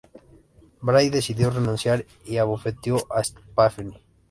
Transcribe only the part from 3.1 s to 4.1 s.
a Stephanie.